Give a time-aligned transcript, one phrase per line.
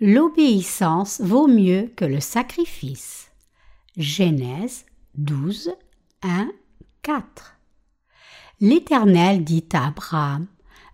[0.00, 3.32] L'obéissance vaut mieux que le sacrifice.
[3.96, 4.84] Genèse
[5.16, 5.72] 12,
[6.22, 6.48] 1,
[7.02, 7.56] 4.
[8.60, 10.46] L'Éternel dit à Abraham,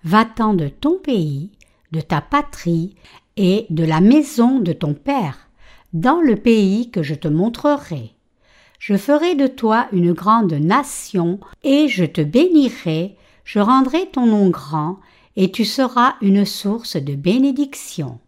[0.04, 1.50] Va-t'en de ton pays,
[1.93, 2.95] de ta patrie
[3.36, 5.50] et de la maison de ton père,
[5.93, 8.14] dans le pays que je te montrerai.
[8.79, 14.48] Je ferai de toi une grande nation, et je te bénirai, je rendrai ton nom
[14.48, 14.98] grand,
[15.36, 18.18] et tu seras une source de bénédiction.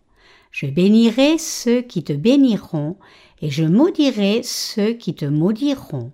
[0.56, 2.96] Je bénirai ceux qui te béniront,
[3.42, 6.12] et je maudirai ceux qui te maudiront.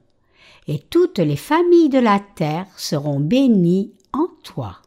[0.67, 4.83] Et toutes les familles de la terre seront bénies en toi.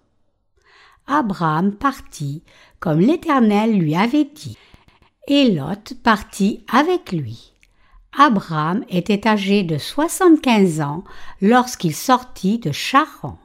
[1.08, 2.44] Abraham partit
[2.82, 4.58] comme l'Éternel lui avait dit,
[5.30, 7.54] et Lot partit avec lui.
[8.12, 11.06] Abraham était âgé de soixante-quinze ans
[11.40, 13.40] lorsqu'il sortit de Charan.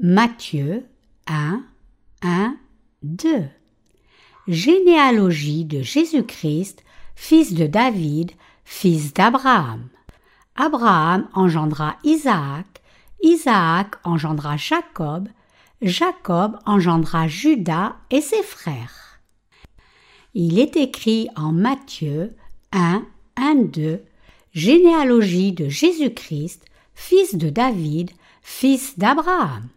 [0.00, 0.86] Matthieu
[1.26, 1.62] 1,
[2.22, 2.56] 1,
[3.02, 3.44] 2
[4.46, 8.32] Généalogie de Jésus-Christ, fils de David,
[8.64, 9.88] fils d'Abraham.
[10.54, 12.66] Abraham engendra Isaac,
[13.22, 15.28] Isaac engendra Jacob,
[15.80, 19.18] Jacob engendra Judas et ses frères.
[20.34, 22.36] Il est écrit en Matthieu
[22.72, 23.02] 1,
[23.36, 24.04] 1, 2,
[24.52, 28.10] généalogie de Jésus-Christ, fils de David,
[28.42, 29.68] fils d'Abraham.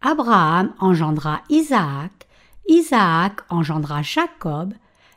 [0.00, 2.19] Abraham engendra Isaac,
[2.68, 4.74] Isaac engendra Jacob,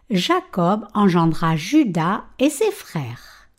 [0.10, 3.50] Jacob engendra Judas et ses frères.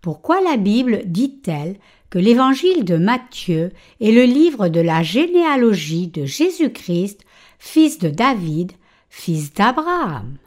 [0.00, 1.78] Pourquoi la Bible dit-elle
[2.10, 7.24] que l'évangile de Matthieu est le livre de la généalogie de Jésus-Christ,
[7.58, 8.72] fils de David,
[9.08, 10.38] fils d'Abraham?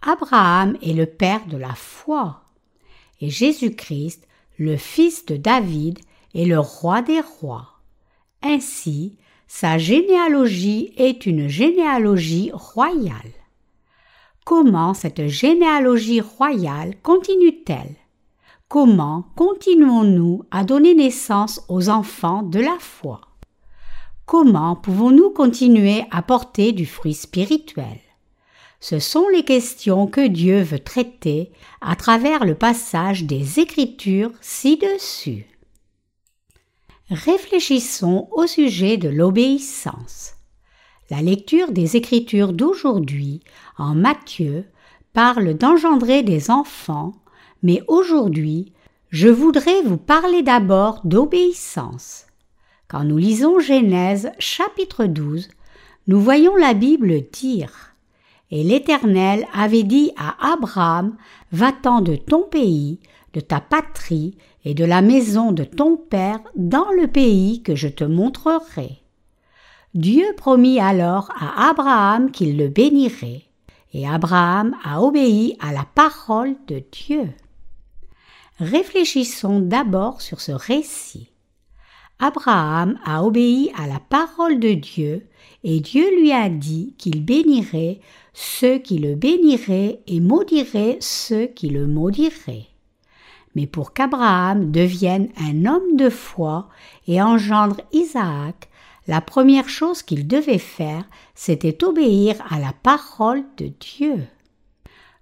[0.00, 2.42] Abraham est le père de la foi,
[3.20, 4.26] et Jésus-Christ,
[4.58, 5.98] le fils de David,
[6.34, 7.68] est le roi des rois.
[8.42, 9.18] Ainsi,
[9.54, 13.34] sa généalogie est une généalogie royale.
[14.46, 17.94] Comment cette généalogie royale continue-t-elle?
[18.68, 23.20] Comment continuons-nous à donner naissance aux enfants de la foi?
[24.24, 28.00] Comment pouvons-nous continuer à porter du fruit spirituel?
[28.80, 31.52] Ce sont les questions que Dieu veut traiter
[31.82, 35.51] à travers le passage des Écritures ci-dessus.
[37.12, 40.32] Réfléchissons au sujet de l'obéissance.
[41.10, 43.40] La lecture des Écritures d'aujourd'hui
[43.76, 44.64] en Matthieu
[45.12, 47.12] parle d'engendrer des enfants
[47.62, 48.72] mais aujourd'hui,
[49.10, 52.24] je voudrais vous parler d'abord d'obéissance.
[52.88, 55.48] Quand nous lisons Genèse chapitre 12,
[56.06, 57.94] nous voyons la Bible dire
[58.50, 61.14] Et l'Éternel avait dit à Abraham
[61.52, 63.00] Va-t'en de ton pays,
[63.34, 67.88] de ta patrie et de la maison de ton père dans le pays que je
[67.88, 69.02] te montrerai.
[69.94, 73.42] Dieu promit alors à Abraham qu'il le bénirait,
[73.92, 77.30] et Abraham a obéi à la parole de Dieu.
[78.58, 81.28] Réfléchissons d'abord sur ce récit.
[82.18, 85.26] Abraham a obéi à la parole de Dieu
[85.64, 88.00] et Dieu lui a dit qu'il bénirait
[88.32, 92.71] ceux qui le béniraient et maudirait ceux qui le maudiraient.
[93.54, 96.68] Mais pour qu'Abraham devienne un homme de foi
[97.06, 98.68] et engendre Isaac,
[99.06, 101.04] la première chose qu'il devait faire,
[101.34, 104.26] c'était obéir à la parole de Dieu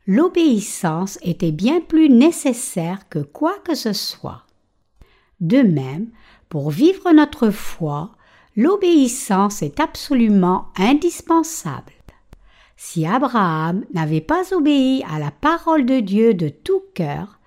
[0.07, 4.43] l'obéissance était bien plus nécessaire que quoi que ce soit.
[5.41, 6.11] De même,
[6.49, 8.11] pour vivre notre foi,
[8.57, 11.93] l'obéissance est absolument indispensable.
[12.77, 17.39] Si Abraham n'avait pas obéi à la parole de Dieu de tout cœur,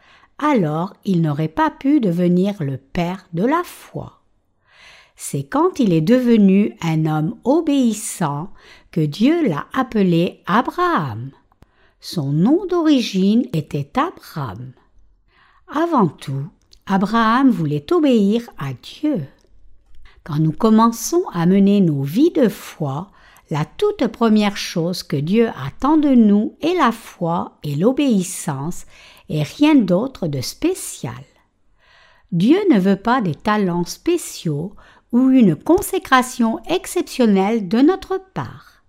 [0.44, 4.20] alors il n'aurait pas pu devenir le père de la foi.
[5.16, 8.50] C'est quand il est devenu un homme obéissant
[8.92, 11.32] que Dieu l'a appelé Abraham.
[12.02, 14.74] Son nom d'origine était Abraham.
[15.74, 16.46] Avant tout,
[16.86, 19.26] Abraham voulait obéir à Dieu.
[20.26, 23.12] Quand nous commençons à mener nos vies de foi,
[23.50, 28.86] la toute première chose que Dieu attend de nous est la foi et l'obéissance
[29.30, 31.24] et rien d'autre de spécial.
[32.32, 34.76] Dieu ne veut pas des talents spéciaux
[35.12, 38.84] ou une consécration exceptionnelle de notre part.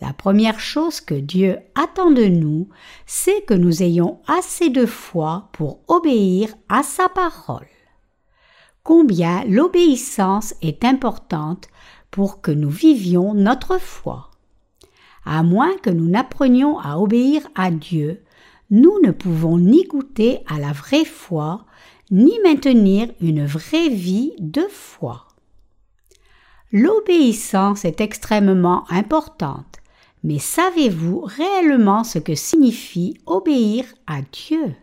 [0.00, 2.68] La première chose que Dieu attend de nous,
[3.06, 7.66] c'est que nous ayons assez de foi pour obéir à sa parole.
[8.82, 11.68] Combien l'obéissance est importante
[12.10, 14.30] pour que nous vivions notre foi.
[15.24, 18.22] À moins que nous n'apprenions à obéir à Dieu,
[18.70, 21.64] nous ne pouvons ni goûter à la vraie foi,
[22.10, 25.26] ni maintenir une vraie vie de foi.
[26.72, 29.78] L'obéissance est extrêmement importante
[30.24, 34.74] Mais savez-vous réellement ce que signifie obéir à Dieu?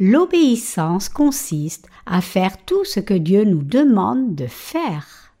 [0.00, 5.32] L'obéissance consiste à faire tout ce que Dieu nous demande de faire.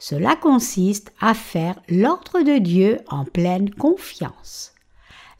[0.00, 4.71] Cela consiste à faire l'ordre de Dieu en pleine confiance.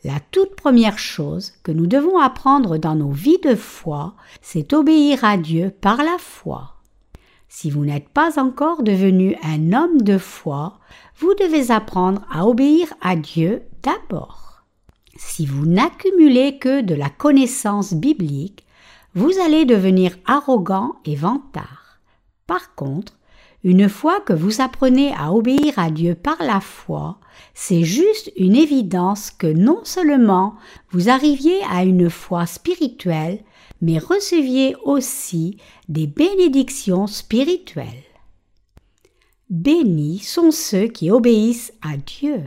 [0.04, 5.24] La toute première chose que nous devons apprendre dans nos vies de foi, c'est obéir
[5.24, 6.74] à Dieu par la foi.
[7.48, 10.78] Si vous n'êtes pas encore devenu un homme de foi,
[11.18, 14.64] vous devez apprendre à obéir à Dieu d'abord.
[15.16, 18.64] Si vous n'accumulez que de la connaissance biblique,
[19.14, 22.00] vous allez devenir arrogant et vantard.
[22.46, 23.18] Par contre,
[23.64, 27.18] une fois que vous apprenez à obéir à Dieu par la foi,
[27.54, 30.54] c'est juste une évidence que non seulement
[30.90, 33.40] vous arriviez à une foi spirituelle,
[33.80, 37.86] mais receviez aussi des bénédictions spirituelles.
[39.50, 42.44] Bénis sont ceux qui obéissent à Dieu.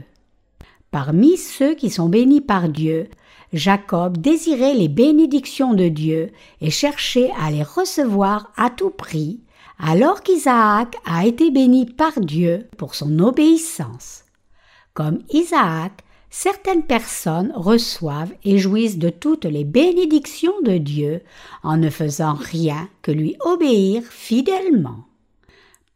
[0.90, 3.08] Parmi ceux qui sont bénis par Dieu,
[3.52, 6.30] Jacob désirait les bénédictions de Dieu
[6.60, 9.40] et cherchait à les recevoir à tout prix,
[9.78, 14.24] alors qu'Isaac a été béni par Dieu pour son obéissance.
[14.94, 21.22] Comme Isaac, certaines personnes reçoivent et jouissent de toutes les bénédictions de Dieu
[21.62, 25.04] en ne faisant rien que lui obéir fidèlement.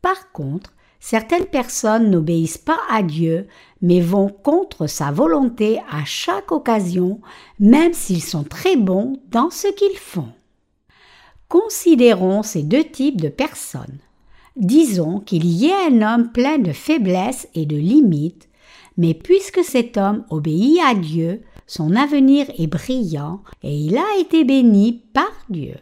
[0.03, 3.49] Par contre, certaines personnes n'obéissent pas à Dieu,
[3.81, 7.21] mais vont contre sa volonté à chaque occasion,
[7.59, 10.33] même s'ils sont très bons dans ce qu'ils font.
[11.51, 13.99] Considérons ces deux types de personnes.
[14.55, 18.49] Disons qu'il y ait un homme plein de faiblesses et de limites,
[18.97, 24.45] mais puisque cet homme obéit à Dieu, son avenir est brillant et il a été
[24.45, 25.75] béni par Dieu.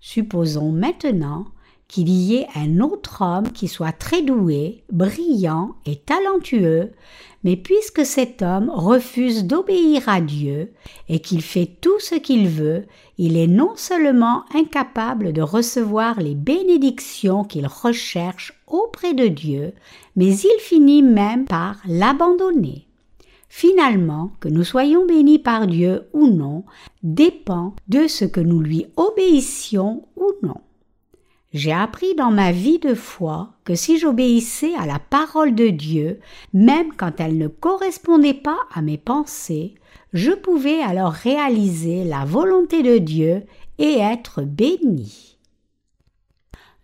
[0.00, 1.44] Supposons maintenant
[1.88, 6.92] qu'il y ait un autre homme qui soit très doué, brillant et talentueux,
[7.44, 10.72] mais puisque cet homme refuse d'obéir à Dieu
[11.10, 12.86] et qu'il fait tout ce qu'il veut,
[13.18, 19.72] il est non seulement incapable de recevoir les bénédictions qu'il recherche auprès de Dieu,
[20.16, 22.86] mais il finit même par l'abandonner.
[23.48, 26.64] Finalement, que nous soyons bénis par Dieu ou non
[27.02, 30.60] dépend de ce que nous lui obéissions ou non.
[31.52, 36.20] J'ai appris dans ma vie de foi que si j'obéissais à la parole de Dieu,
[36.52, 39.74] même quand elle ne correspondait pas à mes pensées,
[40.12, 43.44] je pouvais alors réaliser la volonté de Dieu
[43.78, 45.38] et être béni.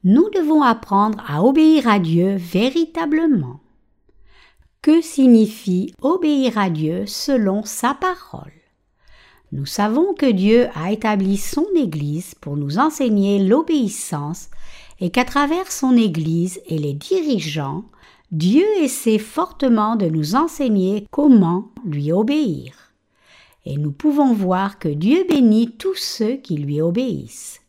[0.05, 3.61] Nous devons apprendre à obéir à Dieu véritablement.
[4.81, 8.62] Que signifie obéir à Dieu selon sa parole?
[9.53, 14.49] Nous savons que Dieu a établi son Église pour nous enseigner l'obéissance
[14.99, 17.85] et qu'à travers son Église et les dirigeants,
[18.31, 22.95] Dieu essaie fortement de nous enseigner comment lui obéir.
[23.67, 27.62] Et nous pouvons voir que Dieu bénit tous ceux qui lui obéissent.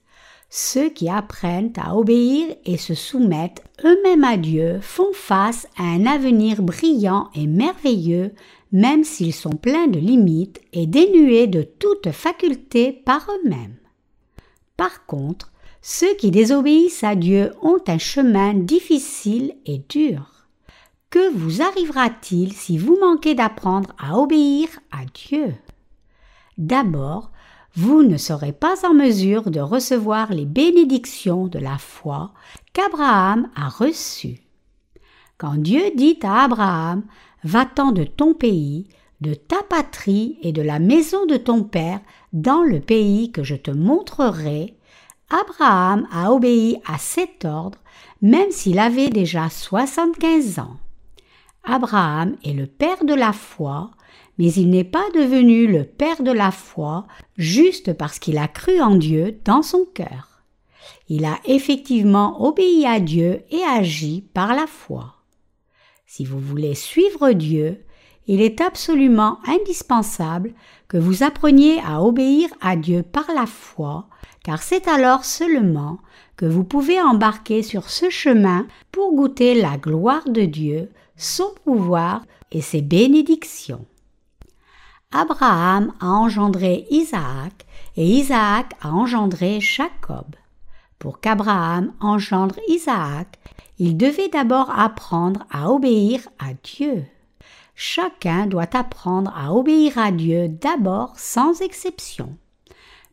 [0.56, 6.06] Ceux qui apprennent à obéir et se soumettent eux-mêmes à Dieu font face à un
[6.06, 8.36] avenir brillant et merveilleux,
[8.72, 13.78] même s'ils sont pleins de limites et dénués de toute faculté par eux-mêmes.
[14.78, 20.46] Par contre, ceux qui désobéissent à Dieu ont un chemin difficile et dur.
[21.10, 25.56] Que vous arrivera-t-il si vous manquez d'apprendre à obéir à Dieu?
[26.60, 27.32] D'abord,
[27.76, 32.32] vous ne serez pas en mesure de recevoir les bénédictions de la foi
[32.74, 34.42] qu'Abraham a reçues.
[35.38, 37.04] Quand Dieu dit à Abraham
[37.44, 38.88] Va-t'en de ton pays,
[39.20, 42.00] de ta patrie et de la maison de ton père
[42.32, 44.78] dans le pays que je te montrerai,
[45.30, 47.80] Abraham a obéi à cet ordre
[48.24, 50.78] même s'il avait déjà soixante-quinze ans.
[51.66, 53.92] Abraham est le père de la foi,
[54.38, 57.06] mais il n'est pas devenu le père de la foi
[57.38, 60.44] juste parce qu'il a cru en Dieu dans son cœur.
[61.10, 65.16] Il a effectivement obéi à Dieu et agi par la foi.
[66.06, 67.84] Si vous voulez suivre Dieu,
[68.28, 70.54] il est absolument indispensable
[70.88, 74.08] que vous appreniez à obéir à Dieu par la foi
[74.44, 76.00] car c'est alors seulement
[76.36, 82.24] que vous pouvez embarquer sur ce chemin pour goûter la gloire de Dieu, son pouvoir
[82.52, 83.86] et ses bénédictions.
[85.16, 90.36] Abraham a engendré Isaac et Isaac a engendré Jacob.
[90.98, 93.40] Pour qu'Abraham engendre Isaac,
[93.78, 97.06] il devait d'abord apprendre à obéir à Dieu.
[97.76, 102.36] Chacun doit apprendre à obéir à Dieu d'abord sans exception.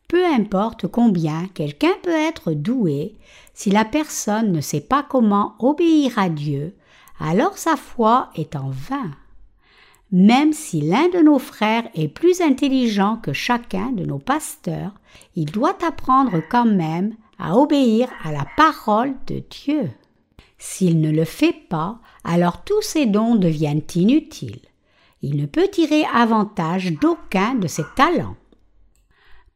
[0.08, 3.14] Peu importe combien quelqu'un peut être doué,
[3.52, 6.74] si la personne ne sait pas comment obéir à Dieu,
[7.20, 9.10] alors sa foi est en vain.
[10.12, 14.94] Même si l'un de nos frères est plus intelligent que chacun de nos pasteurs,
[15.36, 19.90] il doit apprendre quand même à obéir à la parole de Dieu.
[20.58, 24.60] S'il ne le fait pas, alors tous ses dons deviennent inutiles.
[25.22, 28.36] Il ne peut tirer avantage d'aucun de ses talents.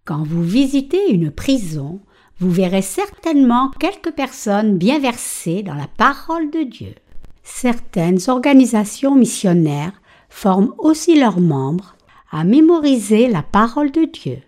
[0.05, 2.01] Quand vous visitez une prison,
[2.39, 6.95] vous verrez certainement quelques personnes bien versées dans la parole de Dieu.
[7.43, 10.01] Certaines organisations missionnaires
[10.35, 11.95] forment aussi leurs membres
[12.33, 14.39] à mémoriser la parole de Dieu.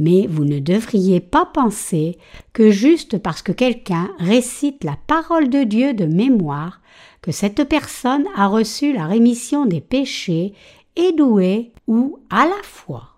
[0.00, 2.18] Mais vous ne devriez pas penser
[2.52, 6.80] que juste parce que quelqu'un récite la parole de Dieu de mémoire,
[7.22, 10.52] que cette personne a reçu la rémission des péchés,
[10.96, 13.13] est douée ou à la foi.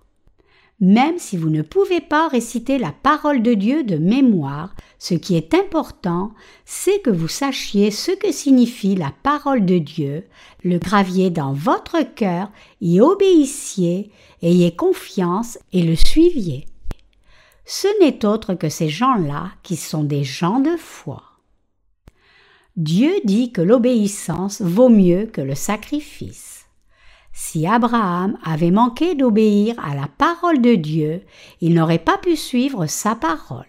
[0.81, 5.35] Même si vous ne pouvez pas réciter la parole de Dieu de mémoire, ce qui
[5.37, 6.33] est important,
[6.67, 10.25] c'est que vous sachiez ce que signifie la parole de Dieu,
[10.65, 12.51] le graviez dans votre cœur,
[12.83, 14.11] y obéissiez,
[14.43, 16.67] ayez confiance et le suiviez.
[17.65, 21.23] Ce n'est autre que ces gens-là qui sont des gens de foi.
[22.77, 26.56] Dieu dit que l'obéissance vaut mieux que le sacrifice.
[27.39, 31.23] Si Abraham avait manqué d'obéir à la parole de Dieu,
[31.61, 33.67] il n'aurait pas pu suivre sa parole.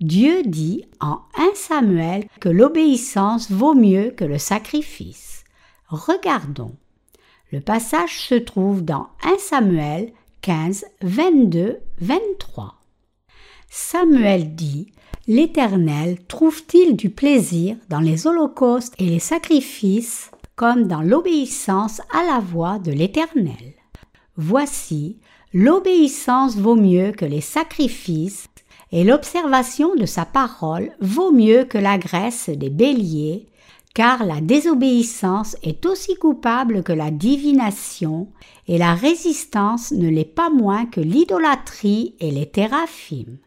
[0.00, 5.42] Dieu dit en 1 Samuel que l'obéissance vaut mieux que le sacrifice.
[5.88, 6.76] Regardons.
[7.50, 12.76] Le passage se trouve dans 1 Samuel 15, 22, 23.
[13.68, 14.92] Samuel dit
[15.26, 20.31] L'Éternel trouve-t-il du plaisir dans les holocaustes et les sacrifices?
[20.62, 23.74] Comme dans l'obéissance à la voix de l'Éternel.
[24.36, 25.18] Voici,
[25.52, 28.46] l'obéissance vaut mieux que les sacrifices,
[28.92, 33.48] et l'observation de sa parole vaut mieux que la graisse des béliers,
[33.92, 38.28] car la désobéissance est aussi coupable que la divination,
[38.68, 43.38] et la résistance ne l'est pas moins que l'idolâtrie et les théraphimes.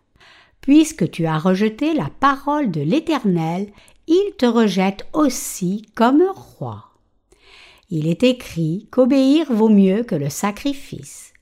[0.59, 3.71] Puisque tu as rejeté la parole de l'Éternel,
[4.07, 6.21] il te rejette aussi comme
[6.59, 6.84] roi.
[7.89, 11.33] Il est écrit qu'obéir vaut mieux que le sacrifice.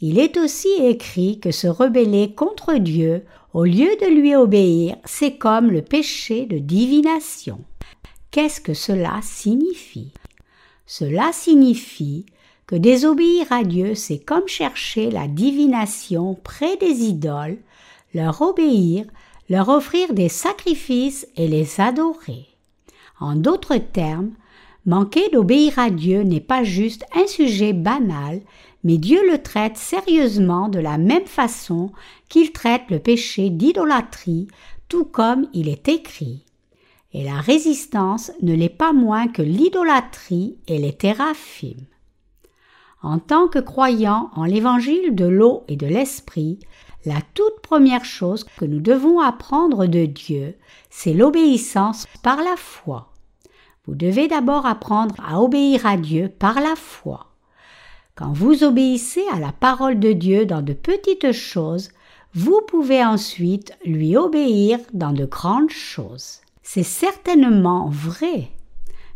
[0.00, 5.36] Il est aussi écrit que se rebeller contre Dieu au lieu de lui obéir, c'est
[5.36, 7.60] comme le péché de divination.
[8.30, 10.12] Qu'est-ce que cela signifie?
[10.86, 12.24] Cela signifie
[12.66, 17.58] que désobéir à Dieu, c'est comme chercher la divination près des idoles,
[18.14, 19.04] leur obéir,
[19.50, 22.46] leur offrir des sacrifices et les adorer.
[23.20, 24.32] En d'autres termes,
[24.84, 28.40] Manquer d'obéir à Dieu n'est pas juste un sujet banal,
[28.82, 31.92] mais Dieu le traite sérieusement de la même façon
[32.28, 34.48] qu'il traite le péché d'idolâtrie,
[34.88, 36.44] tout comme il est écrit.
[37.12, 41.86] Et la résistance ne l'est pas moins que l'idolâtrie et les théraphimes.
[43.02, 46.58] En tant que croyant en l'évangile de l'eau et de l'esprit,
[47.04, 50.56] la toute première chose que nous devons apprendre de Dieu,
[50.90, 53.11] c'est l'obéissance par la foi.
[53.86, 57.26] Vous devez d'abord apprendre à obéir à Dieu par la foi.
[58.14, 61.90] Quand vous obéissez à la parole de Dieu dans de petites choses,
[62.34, 66.40] vous pouvez ensuite lui obéir dans de grandes choses.
[66.62, 68.50] C'est certainement vrai.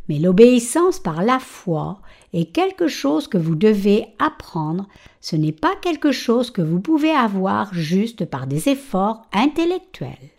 [0.09, 2.01] Mais l'obéissance par la foi
[2.33, 4.87] est quelque chose que vous devez apprendre,
[5.21, 10.31] ce n'est pas quelque chose que vous pouvez avoir juste par des efforts intellectuels.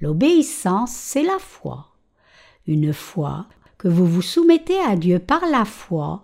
[0.00, 1.88] L'obéissance, c'est la foi.
[2.66, 3.46] Une foi
[3.78, 6.22] que vous vous soumettez à Dieu par la foi,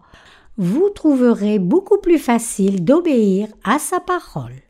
[0.57, 4.63] vous trouverez beaucoup plus facile d'obéir à sa parole.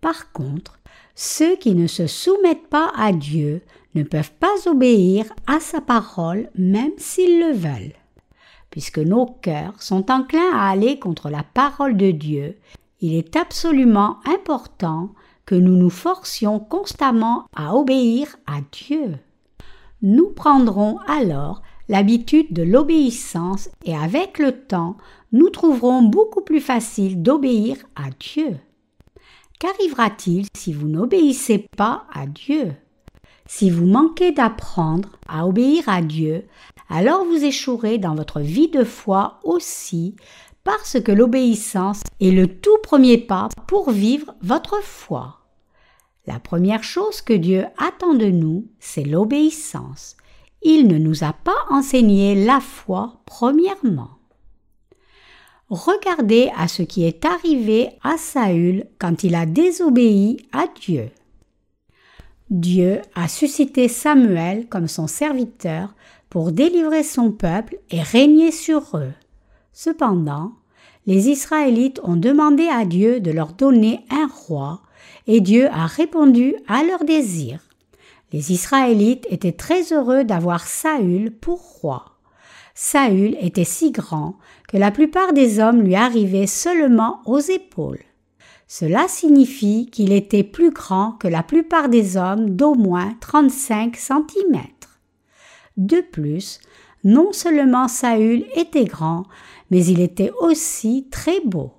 [0.00, 0.78] Par contre,
[1.14, 3.62] ceux qui ne se soumettent pas à Dieu
[3.94, 7.94] ne peuvent pas obéir à sa parole même s'ils le veulent.
[8.70, 12.56] Puisque nos cœurs sont enclins à aller contre la parole de Dieu,
[13.00, 15.10] il est absolument important
[15.46, 19.16] que nous nous forcions constamment à obéir à Dieu.
[20.02, 24.96] Nous prendrons alors l'habitude de l'obéissance et avec le temps,
[25.32, 28.56] nous trouverons beaucoup plus facile d'obéir à Dieu.
[29.58, 32.72] Qu'arrivera-t-il si vous n'obéissez pas à Dieu?
[33.46, 36.44] Si vous manquez d'apprendre à obéir à Dieu,
[36.90, 40.14] alors vous échouerez dans votre vie de foi aussi,
[40.64, 45.38] parce que l'obéissance est le tout premier pas pour vivre votre foi.
[46.26, 50.16] La première chose que Dieu attend de nous, c'est l'obéissance
[50.62, 54.10] il ne nous a pas enseigné la foi premièrement.
[55.70, 61.10] Regardez à ce qui est arrivé à Saül quand il a désobéi à Dieu.
[62.50, 65.94] Dieu a suscité Samuel comme son serviteur
[66.30, 69.12] pour délivrer son peuple et régner sur eux.
[69.74, 70.52] Cependant,
[71.06, 74.82] les Israélites ont demandé à Dieu de leur donner un roi,
[75.26, 77.67] et Dieu a répondu à leur désir.
[78.32, 82.18] Les Israélites étaient très heureux d'avoir Saül pour roi.
[82.74, 84.36] Saül était si grand
[84.68, 88.02] que la plupart des hommes lui arrivaient seulement aux épaules.
[88.66, 94.62] Cela signifie qu'il était plus grand que la plupart des hommes d'au moins 35 cm.
[95.78, 96.60] De plus,
[97.02, 99.24] non seulement Saül était grand,
[99.70, 101.72] mais il était aussi très beau.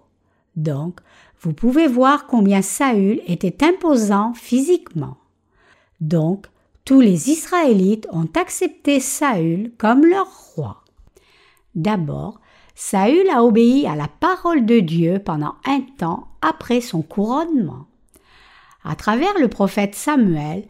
[0.55, 0.99] Donc,
[1.41, 5.17] vous pouvez voir combien Saül était imposant physiquement.
[6.01, 6.47] Donc,
[6.85, 10.83] tous les Israélites ont accepté Saül comme leur roi.
[11.75, 12.39] D'abord,
[12.75, 17.85] Saül a obéi à la parole de Dieu pendant un temps après son couronnement.
[18.83, 20.65] À travers le prophète Samuel,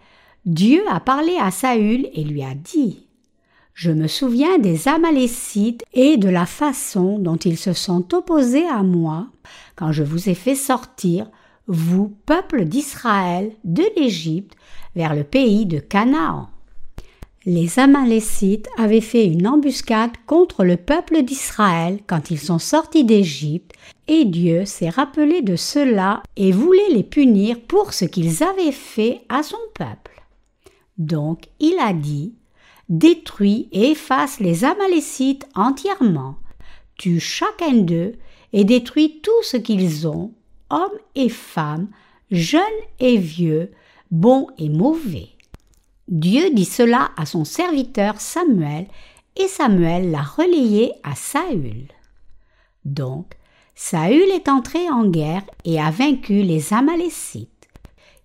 [0.46, 3.06] Dieu a parlé à Saül et lui a dit
[3.74, 8.82] Je me souviens des Amalécites et de la façon dont ils se sont opposés à
[8.82, 9.28] moi
[9.76, 11.28] quand je vous ai fait sortir,
[11.70, 14.56] vous, peuple d'Israël, de l'Égypte,
[14.96, 16.50] vers le pays de Canaan.
[17.46, 23.74] Les Amalécites avaient fait une embuscade contre le peuple d'Israël quand ils sont sortis d'Égypte,
[24.08, 29.22] et Dieu s'est rappelé de cela et voulait les punir pour ce qu'ils avaient fait
[29.30, 30.22] à son peuple.
[30.98, 32.34] Donc il a dit
[32.90, 36.36] Détruis et efface les Amalécites entièrement,
[36.98, 38.16] tue chacun d'eux
[38.52, 40.34] et détruis tout ce qu'ils ont,
[40.70, 41.88] hommes et femmes,
[42.32, 42.62] jeunes
[43.00, 43.72] et vieux,
[44.12, 45.30] bons et mauvais.
[46.08, 48.88] Dieu dit cela à son serviteur Samuel,
[49.36, 51.88] et Samuel l'a relayé à Saül.
[52.84, 53.34] Donc,
[53.76, 57.70] Saül est entré en guerre et a vaincu les Amalécites.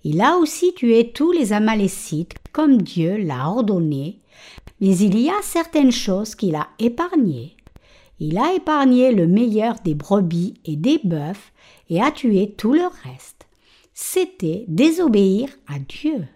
[0.03, 4.19] Il a aussi tué tous les Amalécites comme Dieu l'a ordonné,
[4.81, 7.57] mais il y a certaines choses qu'il a épargnées.
[8.21, 11.53] Il a épargné le meilleur des brebis et des bœufs
[11.91, 13.47] et a tué tout le reste.
[13.93, 16.27] C'était désobéir à Dieu.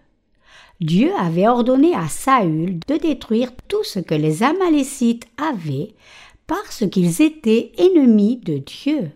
[0.81, 5.93] Dieu avait ordonné à Saül de détruire tout ce que les Amalécites avaient
[6.47, 9.11] parce qu'ils étaient ennemis de Dieu.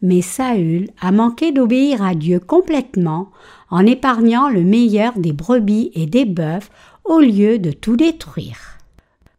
[0.00, 3.30] Mais Saül a manqué d'obéir à Dieu complètement
[3.70, 6.70] en épargnant le meilleur des brebis et des bœufs
[7.04, 8.77] au lieu de tout détruire.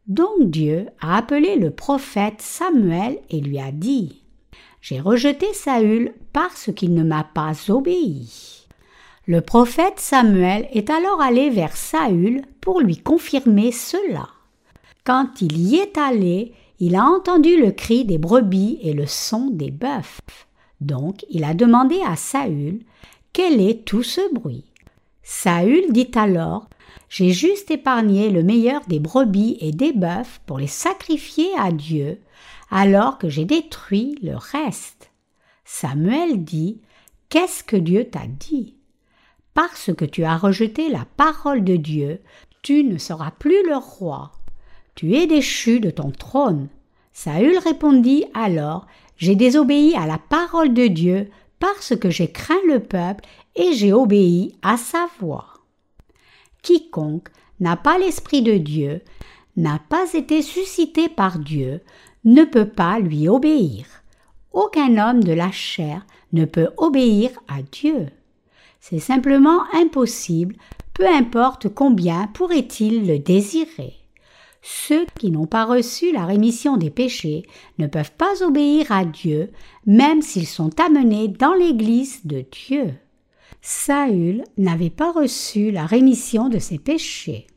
[0.09, 4.23] Donc Dieu a appelé le prophète Samuel et lui a dit
[4.81, 8.65] J'ai rejeté Saül parce qu'il ne m'a pas obéi.
[9.27, 14.29] Le prophète Samuel est alors allé vers Saül pour lui confirmer cela.
[15.03, 19.51] Quand il y est allé, il a entendu le cri des brebis et le son
[19.51, 20.21] des bœufs.
[20.81, 22.79] Donc il a demandé à Saül
[23.31, 24.68] Quel est tout ce bruit?
[25.31, 26.67] Saül dit alors
[27.07, 32.19] J'ai juste épargné le meilleur des brebis et des bœufs pour les sacrifier à Dieu,
[32.71, 35.11] alors que j'ai détruit le reste.
[35.63, 36.81] Samuel dit
[37.29, 38.75] Qu'est-ce que Dieu t'a dit?
[39.53, 42.21] Parce que tu as rejeté la parole de Dieu,
[42.63, 44.31] tu ne seras plus le roi.
[44.95, 46.69] Tu es déchu de ton trône.
[47.13, 52.79] Saül répondit alors J'ai désobéi à la parole de Dieu parce que j'ai craint le
[52.79, 55.47] peuple et j'ai obéi à sa voix.
[56.61, 59.01] Quiconque n'a pas l'Esprit de Dieu,
[59.57, 61.81] n'a pas été suscité par Dieu,
[62.23, 63.85] ne peut pas lui obéir.
[64.51, 68.07] Aucun homme de la chair ne peut obéir à Dieu.
[68.79, 70.55] C'est simplement impossible,
[70.93, 73.95] peu importe combien pourrait-il le désirer.
[74.61, 77.43] Ceux qui n'ont pas reçu la rémission des péchés
[77.77, 79.51] ne peuvent pas obéir à Dieu,
[79.85, 82.93] même s'ils sont amenés dans l'Église de Dieu.
[83.61, 87.47] Saül n'avait pas reçu la rémission de ses péchés.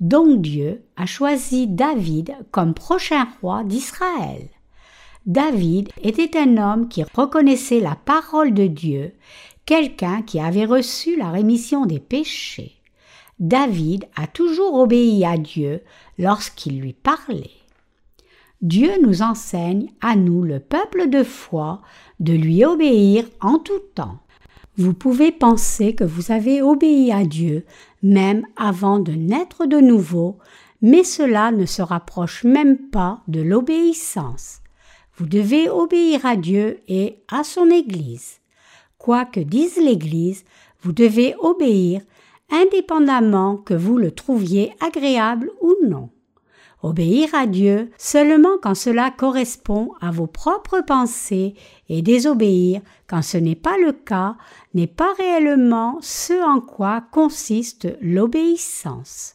[0.00, 4.48] Donc Dieu a choisi David comme prochain roi d'Israël.
[5.26, 9.12] David était un homme qui reconnaissait la parole de Dieu
[9.66, 12.76] quelqu'un qui avait reçu la rémission des péchés.
[13.38, 15.82] David a toujours obéi à Dieu
[16.18, 17.50] lorsqu'il lui parlait.
[18.62, 21.82] Dieu nous enseigne, à nous le peuple de foi,
[22.18, 24.18] de lui obéir en tout temps.
[24.78, 27.64] Vous pouvez penser que vous avez obéi à Dieu
[28.00, 30.38] même avant de naître de nouveau,
[30.82, 34.60] mais cela ne se rapproche même pas de l'obéissance.
[35.16, 38.38] Vous devez obéir à Dieu et à son Église.
[38.98, 40.44] Quoi que dise l'Église,
[40.82, 42.00] vous devez obéir
[42.48, 46.08] indépendamment que vous le trouviez agréable ou non.
[46.82, 51.54] Obéir à Dieu seulement quand cela correspond à vos propres pensées
[51.88, 54.36] et désobéir quand ce n'est pas le cas
[54.74, 59.34] n'est pas réellement ce en quoi consiste l'obéissance.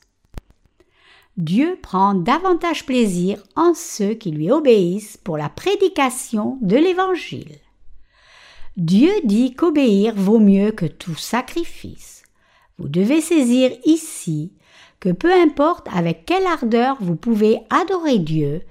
[1.35, 7.57] Dieu prend davantage plaisir en ceux qui lui obéissent pour la prédication de l'Évangile.
[8.77, 12.23] Dieu dit qu'obéir vaut mieux que tout sacrifice.
[12.77, 14.53] Vous devez saisir ici
[15.03, 18.61] que peu importe avec quelle ardeur vous pouvez adorer Dieu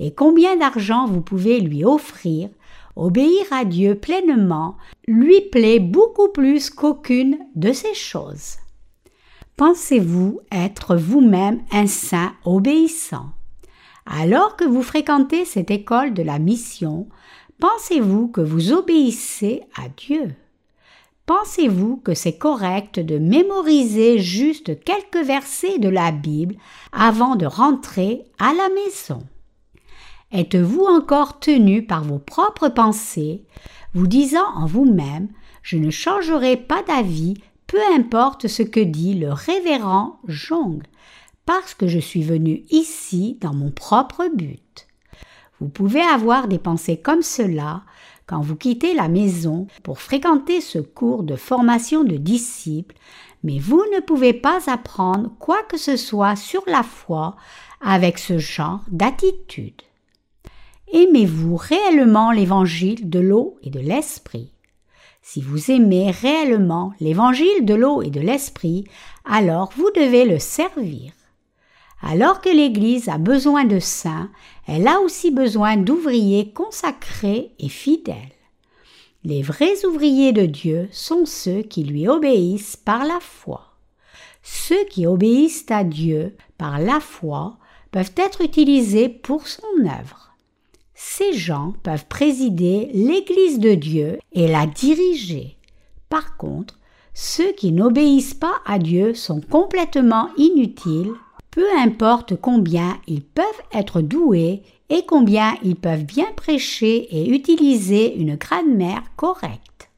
[0.00, 2.48] et combien d'argent vous pouvez lui offrir,
[2.96, 8.56] obéir à Dieu pleinement lui plaît beaucoup plus qu'aucune de ces choses.
[9.58, 13.26] Pensez-vous être vous-même un saint obéissant?
[14.06, 17.06] Alors que vous fréquentez cette école de la mission,
[17.60, 20.34] pensez-vous que vous obéissez à Dieu?
[21.26, 26.56] Pensez-vous que c'est correct de mémoriser juste quelques versets de la Bible
[26.90, 29.22] avant de rentrer à la maison?
[30.32, 33.44] Êtes-vous encore tenu par vos propres pensées,
[33.94, 35.28] vous disant en vous-même
[35.62, 37.34] Je ne changerai pas d'avis,
[37.68, 40.82] peu importe ce que dit le révérend Jong,
[41.46, 44.88] parce que je suis venu ici dans mon propre but.
[45.60, 47.82] Vous pouvez avoir des pensées comme cela
[48.40, 52.96] vous quittez la maison pour fréquenter ce cours de formation de disciples,
[53.42, 57.36] mais vous ne pouvez pas apprendre quoi que ce soit sur la foi
[57.80, 59.82] avec ce genre d'attitude.
[60.92, 64.52] Aimez-vous réellement l'évangile de l'eau et de l'esprit?
[65.22, 68.84] Si vous aimez réellement l'évangile de l'eau et de l'esprit,
[69.24, 71.12] alors vous devez le servir.
[72.02, 74.30] Alors que l'Église a besoin de saints,
[74.66, 78.16] elle a aussi besoin d'ouvriers consacrés et fidèles.
[79.24, 83.72] Les vrais ouvriers de Dieu sont ceux qui lui obéissent par la foi.
[84.42, 87.56] Ceux qui obéissent à Dieu par la foi
[87.92, 90.32] peuvent être utilisés pour son œuvre.
[90.94, 95.56] Ces gens peuvent présider l'Église de Dieu et la diriger.
[96.08, 96.78] Par contre,
[97.14, 101.12] ceux qui n'obéissent pas à Dieu sont complètement inutiles,
[101.52, 108.16] peu importe combien ils peuvent être doués et combien ils peuvent bien prêcher et utiliser
[108.16, 109.90] une grammaire correcte.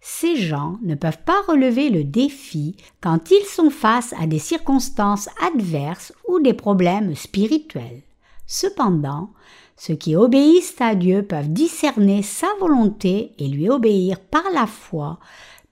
[0.00, 5.28] Ces gens ne peuvent pas relever le défi quand ils sont face à des circonstances
[5.40, 8.02] adverses ou des problèmes spirituels.
[8.46, 9.30] Cependant,
[9.76, 15.18] ceux qui obéissent à Dieu peuvent discerner sa volonté et lui obéir par la foi,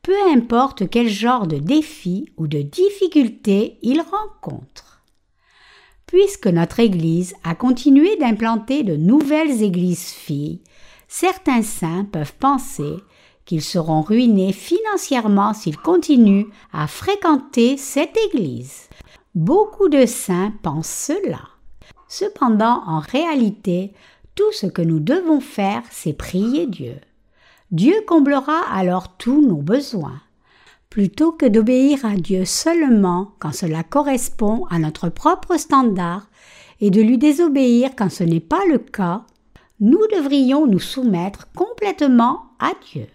[0.03, 4.84] peu importe quel genre de défi ou de difficulté ils rencontrent.
[6.15, 10.61] Puisque notre Église a continué d'implanter de nouvelles églises filles,
[11.09, 12.95] certains saints peuvent penser
[13.45, 18.89] qu'ils seront ruinés financièrement s'ils continuent à fréquenter cette Église.
[19.35, 21.49] Beaucoup de saints pensent cela.
[22.07, 23.93] Cependant, en réalité,
[24.37, 26.95] tout ce que nous devons faire, c'est prier Dieu.
[27.73, 30.21] Dieu comblera alors tous nos besoins.
[30.95, 36.29] Plutôt que d'obéir à Dieu seulement quand cela correspond à notre propre standard
[36.81, 39.25] et de lui désobéir quand ce n'est pas le cas,
[39.81, 43.09] nous devrions nous soumettre complètement à Dieu.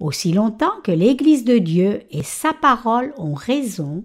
[0.00, 4.02] Aussi longtemps que l'Église de Dieu et sa parole ont raison,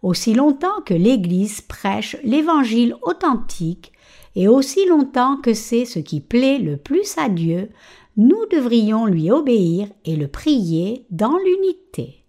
[0.00, 3.90] aussi longtemps que l'Église prêche l'Évangile authentique,
[4.36, 7.68] et aussi longtemps que c'est ce qui plaît le plus à Dieu,
[8.16, 12.24] nous devrions lui obéir et le prier dans l'unité.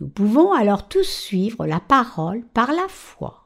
[0.00, 3.44] Nous pouvons alors tous suivre la parole par la foi.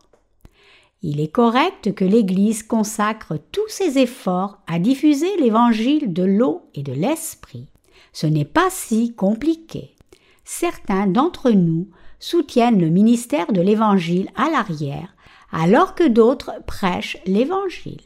[1.03, 6.83] Il est correct que l'Église consacre tous ses efforts à diffuser l'Évangile de l'eau et
[6.83, 7.67] de l'Esprit.
[8.13, 9.97] Ce n'est pas si compliqué.
[10.45, 11.89] Certains d'entre nous
[12.21, 15.15] soutiennent le ministère de l'Évangile à l'arrière,
[15.53, 18.01] alors que d'autres prêchent l'Évangile.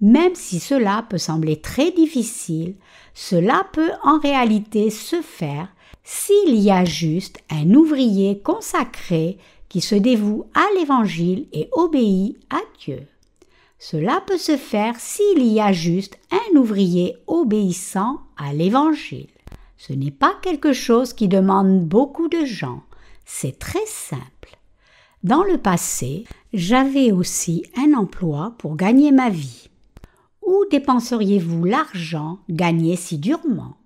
[0.00, 2.74] Même si cela peut sembler très difficile,
[3.18, 5.68] cela peut en réalité se faire
[6.04, 9.38] s'il y a juste un ouvrier consacré
[9.70, 13.06] qui se dévoue à l'Évangile et obéit à Dieu.
[13.78, 19.30] Cela peut se faire s'il y a juste un ouvrier obéissant à l'Évangile.
[19.78, 22.82] Ce n'est pas quelque chose qui demande beaucoup de gens.
[23.24, 24.58] C'est très simple.
[25.22, 29.70] Dans le passé, j'avais aussi un emploi pour gagner ma vie.
[30.46, 33.76] Où dépenseriez-vous l'argent gagné si durement?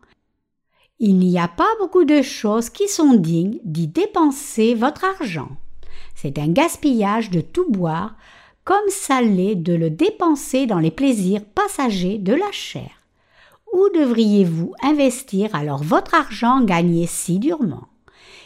[0.99, 5.49] Il n'y a pas beaucoup de choses qui sont dignes d'y dépenser votre argent.
[6.15, 8.15] C'est un gaspillage de tout boire,
[8.65, 12.91] comme ça l'est de le dépenser dans les plaisirs passagers de la chair.
[13.73, 17.89] Où devriez-vous investir alors votre argent gagné si durement?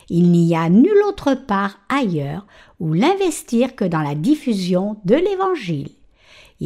[0.09, 2.47] Il n'y a nulle autre part ailleurs
[2.79, 5.89] où l'investir que dans la diffusion de l'Évangile.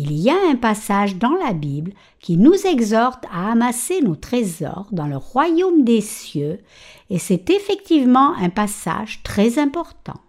[0.01, 4.87] Il y a un passage dans la Bible qui nous exhorte à amasser nos trésors
[4.93, 6.61] dans le royaume des cieux,
[7.11, 10.21] et c'est effectivement un passage très important.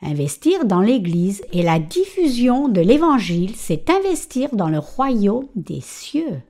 [0.00, 6.40] Investir dans l'Église et la diffusion de l'Évangile, c'est investir dans le royaume des cieux.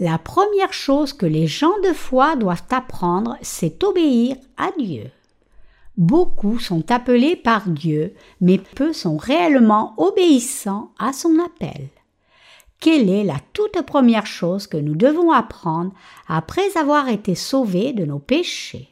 [0.00, 5.12] La première chose que les gens de foi doivent apprendre, c'est obéir à Dieu.
[5.98, 11.88] Beaucoup sont appelés par Dieu, mais peu sont réellement obéissants à son appel.
[12.78, 15.92] Quelle est la toute première chose que nous devons apprendre
[16.28, 18.88] après avoir été sauvés de nos péchés?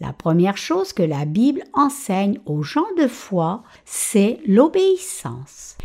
[0.00, 5.76] La première chose que la Bible enseigne aux gens de foi, c'est l'obéissance.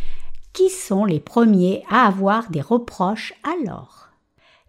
[0.51, 4.09] Qui sont les premiers à avoir des reproches alors?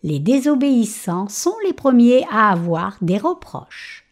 [0.02, 4.03] Les désobéissants sont les premiers à avoir des reproches.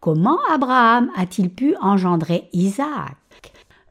[0.00, 3.16] Comment Abraham a-t-il pu engendrer Isaac?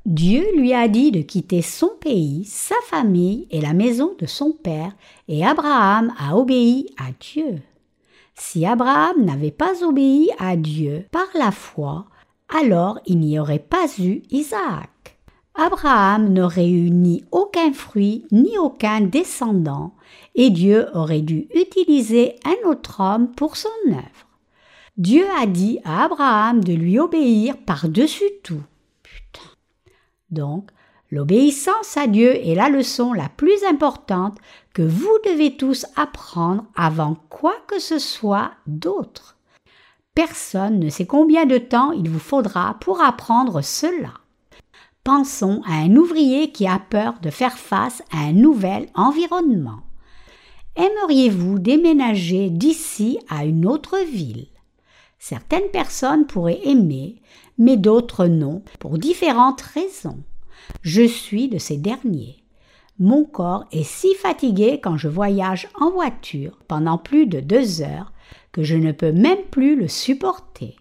[0.05, 4.53] Dieu lui a dit de quitter son pays, sa famille et la maison de son
[4.53, 4.93] père,
[5.27, 7.61] et Abraham a obéi à Dieu.
[8.35, 12.05] Si Abraham n'avait pas obéi à Dieu par la foi,
[12.57, 15.19] alors il n'y aurait pas eu Isaac.
[15.55, 19.93] Abraham n'aurait eu ni aucun fruit ni aucun descendant,
[20.35, 24.26] et Dieu aurait dû utiliser un autre homme pour son œuvre.
[24.97, 28.63] Dieu a dit à Abraham de lui obéir par-dessus tout.
[30.31, 30.71] Donc,
[31.11, 34.39] l'obéissance à Dieu est la leçon la plus importante
[34.73, 39.37] que vous devez tous apprendre avant quoi que ce soit d'autre.
[40.15, 44.13] Personne ne sait combien de temps il vous faudra pour apprendre cela.
[45.03, 49.81] Pensons à un ouvrier qui a peur de faire face à un nouvel environnement.
[50.75, 54.47] Aimeriez-vous déménager d'ici à une autre ville?
[55.19, 57.21] Certaines personnes pourraient aimer,
[57.57, 60.23] mais d'autres non, pour différentes raisons.
[60.81, 62.43] Je suis de ces derniers.
[62.99, 68.11] Mon corps est si fatigué quand je voyage en voiture pendant plus de deux heures
[68.51, 70.75] que je ne peux même plus le supporter.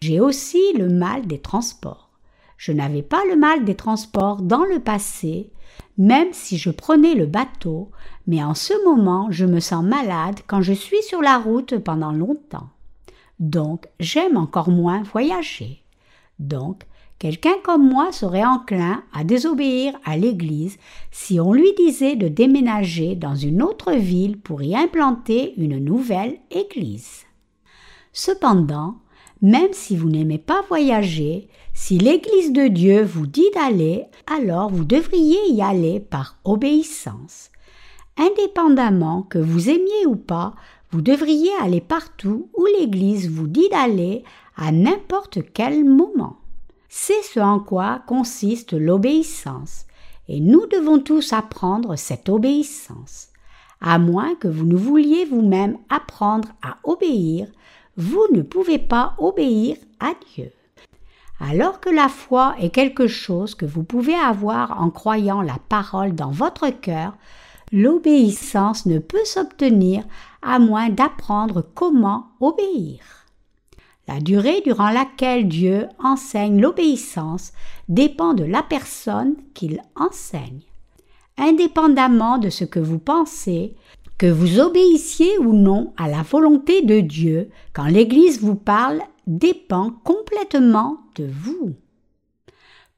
[0.00, 2.10] J'ai aussi le mal des transports.
[2.56, 5.50] Je n'avais pas le mal des transports dans le passé,
[5.96, 7.90] même si je prenais le bateau,
[8.28, 12.12] mais en ce moment je me sens malade quand je suis sur la route pendant
[12.12, 12.68] longtemps.
[13.38, 15.82] Donc j'aime encore moins voyager.
[16.38, 16.84] Donc,
[17.18, 20.78] quelqu'un comme moi serait enclin à désobéir à l'Église
[21.10, 26.38] si on lui disait de déménager dans une autre ville pour y implanter une nouvelle
[26.50, 27.24] Église.
[28.12, 28.96] Cependant,
[29.42, 34.84] même si vous n'aimez pas voyager, si l'Église de Dieu vous dit d'aller, alors vous
[34.84, 37.50] devriez y aller par obéissance.
[38.16, 40.56] Indépendamment que vous aimiez ou pas,
[40.90, 44.24] vous devriez aller partout où l'Église vous dit d'aller
[44.56, 46.38] à n'importe quel moment.
[46.88, 49.84] C'est ce en quoi consiste l'obéissance,
[50.28, 53.28] et nous devons tous apprendre cette obéissance.
[53.80, 57.46] À moins que vous ne vouliez vous-même apprendre à obéir,
[57.96, 60.50] vous ne pouvez pas obéir à Dieu.
[61.40, 66.14] Alors que la foi est quelque chose que vous pouvez avoir en croyant la parole
[66.14, 67.14] dans votre cœur,
[67.70, 70.04] l'obéissance ne peut s'obtenir
[70.42, 73.00] à moins d'apprendre comment obéir.
[74.06, 77.52] La durée durant laquelle Dieu enseigne l'obéissance
[77.88, 80.62] dépend de la personne qu'il enseigne.
[81.36, 83.76] Indépendamment de ce que vous pensez,
[84.16, 89.90] que vous obéissiez ou non à la volonté de Dieu quand l'Église vous parle dépend
[90.04, 91.74] complètement de vous.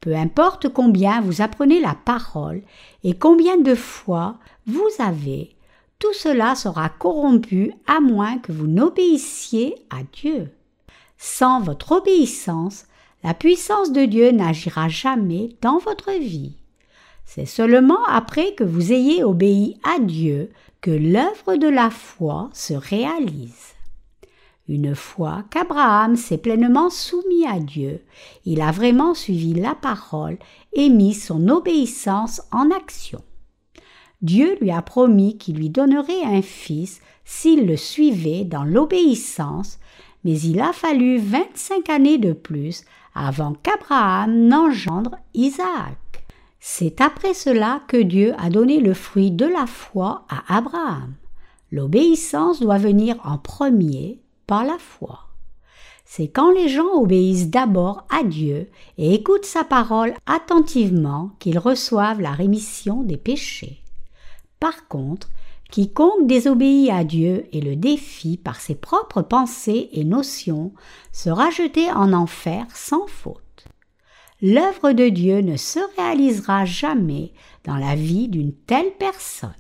[0.01, 2.63] Peu importe combien vous apprenez la parole
[3.05, 5.57] et combien de fois vous avez,
[6.01, 10.51] tout cela sera corrompu à moins que vous n'obéissiez à Dieu.
[11.19, 12.87] Sans votre obéissance,
[13.23, 16.57] la puissance de Dieu n'agira jamais dans votre vie.
[17.27, 22.73] C'est seulement après que vous ayez obéi à Dieu que l'œuvre de la foi se
[22.73, 23.75] réalise.
[24.69, 28.03] Une fois qu'Abraham s'est pleinement soumis à Dieu,
[28.47, 30.39] il a vraiment suivi la parole
[30.73, 33.23] et mis son obéissance en action.
[34.23, 39.79] Dieu lui a promis qu'il lui donnerait un fils s'il le suivait dans l'obéissance
[40.25, 45.97] mais il a fallu vingt-cinq années de plus avant qu'Abraham n'engendre Isaac.
[46.61, 51.15] C'est après cela que Dieu a donné le fruit de la foi à Abraham.
[51.73, 55.21] L'obéissance doit venir en premier par la foi.
[56.05, 62.21] C'est quand les gens obéissent d'abord à Dieu et écoutent sa parole attentivement qu'ils reçoivent
[62.21, 63.81] la rémission des péchés.
[64.61, 65.29] Par contre,
[65.71, 70.73] Quiconque désobéit à Dieu et le défie par ses propres pensées et notions
[71.13, 73.65] sera jeté en enfer sans faute.
[74.43, 77.33] L'œuvre de Dieu ne se réalisera jamais
[77.65, 79.51] dans la vie d'une telle personne.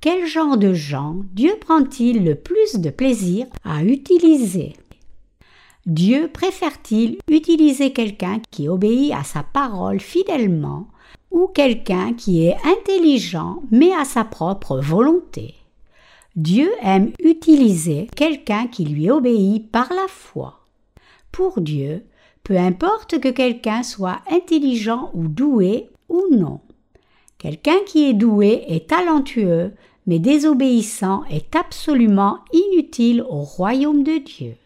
[0.00, 4.74] Quel genre de gens Dieu prend-il le plus de plaisir à utiliser?
[5.86, 10.88] Dieu préfère-t-il utiliser quelqu'un qui obéit à sa parole fidèlement
[11.30, 15.54] ou quelqu'un qui est intelligent mais à sa propre volonté
[16.36, 20.60] Dieu aime utiliser quelqu'un qui lui obéit par la foi.
[21.32, 22.06] Pour Dieu,
[22.44, 26.60] peu importe que quelqu'un soit intelligent ou doué ou non.
[27.38, 29.72] Quelqu'un qui est doué et talentueux,
[30.06, 34.56] mais désobéissant est absolument inutile au royaume de Dieu.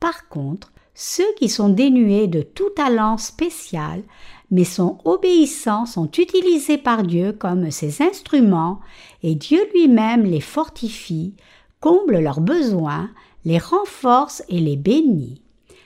[0.00, 4.02] Par contre, ceux qui sont dénués de tout talent spécial,
[4.50, 8.80] mais sont obéissants, sont utilisés par Dieu comme ses instruments,
[9.22, 11.34] et Dieu lui-même les fortifie,
[11.80, 13.10] comble leurs besoins,
[13.44, 15.42] les renforce et les bénit.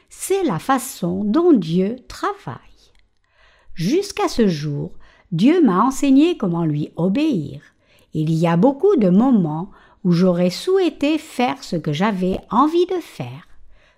[0.08, 2.56] C'est la façon dont Dieu travaille.
[3.74, 4.92] Jusqu'à ce jour,
[5.32, 7.62] Dieu m'a enseigné comment lui obéir.
[8.12, 9.70] Il y a beaucoup de moments
[10.04, 13.46] où j'aurais souhaité faire ce que j'avais envie de faire.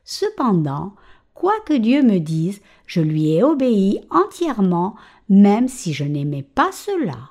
[0.05, 0.95] Cependant,
[1.35, 4.95] quoi que Dieu me dise, je lui ai obéi entièrement,
[5.29, 7.31] même si je n'aimais pas cela.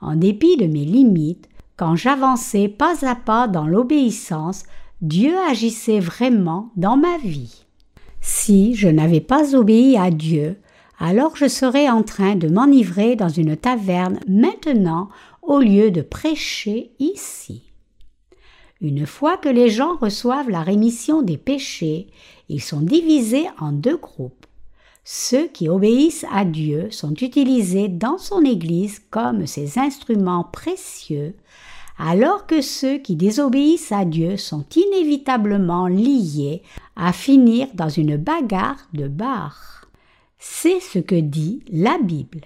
[0.00, 4.64] En dépit de mes limites, quand j'avançais pas à pas dans l'obéissance,
[5.02, 7.66] Dieu agissait vraiment dans ma vie.
[8.20, 10.58] Si je n'avais pas obéi à Dieu,
[10.98, 15.08] alors je serais en train de m'enivrer dans une taverne maintenant
[15.42, 17.62] au lieu de prêcher ici.
[18.80, 22.08] Une fois que les gens reçoivent la rémission des péchés,
[22.48, 24.46] ils sont divisés en deux groupes.
[25.04, 31.36] Ceux qui obéissent à Dieu sont utilisés dans son Église comme ses instruments précieux,
[31.98, 36.62] alors que ceux qui désobéissent à Dieu sont inévitablement liés
[36.96, 39.86] à finir dans une bagarre de bar.
[40.38, 42.42] C'est ce que dit la Bible.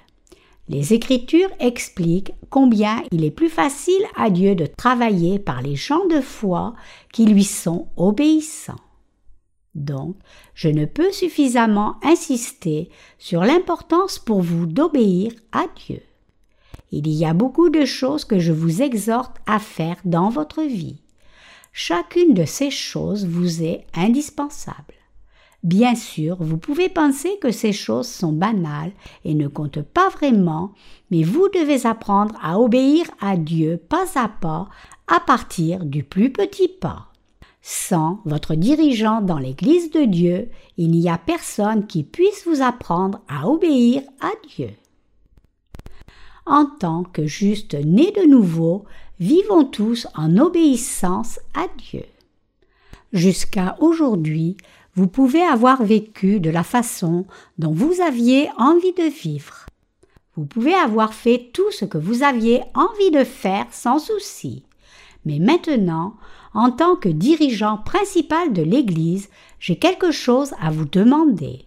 [0.69, 6.07] Les Écritures expliquent combien il est plus facile à Dieu de travailler par les gens
[6.07, 6.75] de foi
[7.13, 8.77] qui lui sont obéissants.
[9.74, 10.16] Donc,
[10.54, 16.02] je ne peux suffisamment insister sur l'importance pour vous d'obéir à Dieu.
[16.92, 21.00] Il y a beaucoup de choses que je vous exhorte à faire dans votre vie.
[21.72, 24.94] Chacune de ces choses vous est indispensable.
[25.62, 28.92] Bien sûr, vous pouvez penser que ces choses sont banales
[29.24, 30.72] et ne comptent pas vraiment,
[31.11, 34.68] mais vous devez apprendre à obéir à Dieu pas à pas
[35.06, 37.10] à partir du plus petit pas.
[37.62, 43.20] Sans votre dirigeant dans l'Église de Dieu, il n'y a personne qui puisse vous apprendre
[43.29, 44.70] à obéir à Dieu.
[46.46, 48.85] En tant que juste nés de nouveau,
[49.18, 52.05] vivons tous en obéissance à Dieu.
[53.12, 54.57] Jusqu'à aujourd'hui,
[54.94, 57.27] vous pouvez avoir vécu de la façon
[57.59, 59.66] dont vous aviez envie de vivre.
[60.37, 64.64] Vous pouvez avoir fait tout ce que vous aviez envie de faire sans souci.
[65.25, 66.14] Mais maintenant,
[66.55, 71.67] en tant que dirigeant principal de l'Église, j'ai quelque chose à vous demander.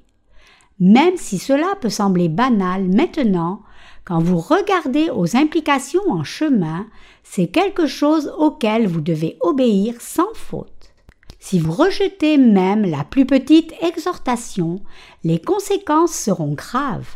[0.80, 3.62] Même si cela peut sembler banal maintenant,
[4.06, 6.88] quand vous regardez aux implications en chemin,
[7.24, 10.70] c'est quelque chose auquel vous devez obéir sans faute.
[11.40, 14.82] Si vous rejetez même la plus petite exhortation,
[15.24, 17.16] les conséquences seront graves.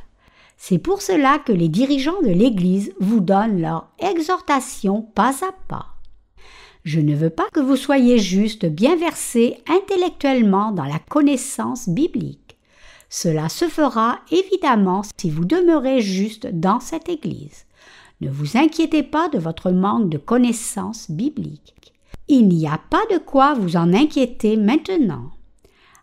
[0.58, 5.97] C'est pour cela que les dirigeants de l'Église vous donnent leur exhortation pas à pas.
[6.88, 12.56] Je ne veux pas que vous soyez juste bien versé intellectuellement dans la connaissance biblique.
[13.10, 17.66] Cela se fera évidemment si vous demeurez juste dans cette Église.
[18.22, 21.92] Ne vous inquiétez pas de votre manque de connaissance biblique.
[22.30, 25.32] Il n'y a pas de quoi vous en inquiéter maintenant.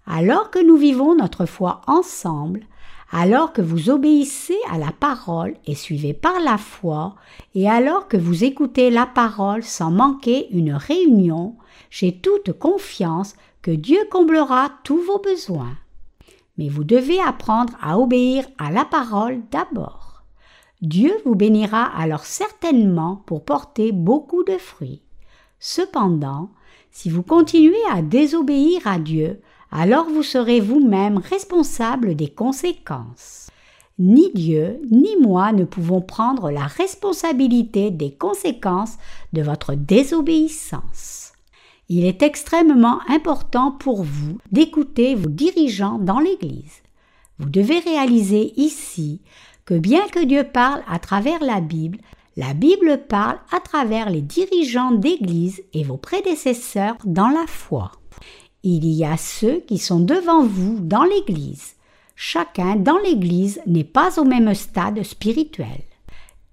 [0.06, 2.66] Alors que nous vivons notre foi ensemble,
[3.10, 7.14] alors que vous obéissez à la parole et suivez par la foi,
[7.54, 11.56] et alors que vous écoutez la parole sans manquer une réunion,
[11.90, 15.76] j'ai toute confiance que Dieu comblera tous vos besoins.
[16.58, 20.22] Mais vous devez apprendre à obéir à la parole d'abord.
[20.82, 25.02] Dieu vous bénira alors certainement pour porter beaucoup de fruits.
[25.58, 26.50] Cependant,
[26.90, 29.40] si vous continuez à désobéir à Dieu,
[29.74, 33.48] alors vous serez vous-même responsable des conséquences.
[33.98, 38.96] Ni Dieu ni moi ne pouvons prendre la responsabilité des conséquences
[39.32, 41.32] de votre désobéissance.
[41.88, 46.82] Il est extrêmement important pour vous d'écouter vos dirigeants dans l'Église.
[47.40, 49.22] Vous devez réaliser ici
[49.64, 51.98] que bien que Dieu parle à travers la Bible,
[52.36, 57.92] la Bible parle à travers les dirigeants d'Église et vos prédécesseurs dans la foi.
[58.66, 61.74] Il y a ceux qui sont devant vous dans l'Église.
[62.16, 65.82] Chacun dans l'Église n'est pas au même stade spirituel.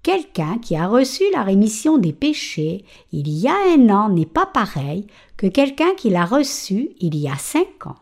[0.02, 4.44] Quelqu'un qui a reçu la rémission des péchés il y a un an n'est pas
[4.44, 5.06] pareil
[5.38, 7.96] que quelqu'un qui l'a reçu il y a cinq ans.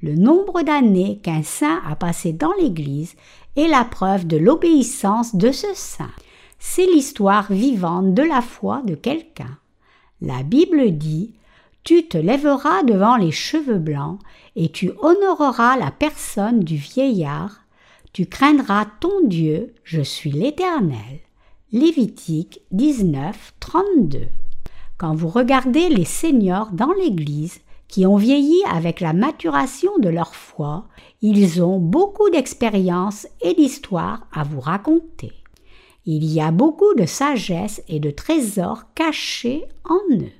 [0.00, 3.14] Le nombre d'années qu'un saint a passé dans l'Église
[3.56, 6.14] est la preuve de l'obéissance de ce saint.
[6.58, 9.58] C'est l'histoire vivante de la foi de quelqu'un.
[10.22, 11.34] La Bible dit
[11.84, 14.18] Tu te lèveras devant les cheveux blancs
[14.56, 17.60] et tu honoreras la personne du vieillard.
[18.12, 21.20] Tu craindras ton Dieu, je suis l'Éternel.
[21.72, 24.28] Lévitique 19, 32.
[24.96, 30.34] Quand vous regardez les seigneurs dans l'Église, qui ont vieilli avec la maturation de leur
[30.34, 30.86] foi,
[31.22, 35.32] ils ont beaucoup d'expérience et d'histoire à vous raconter.
[36.04, 40.30] Il y a beaucoup de sagesse et de trésors cachés en eux.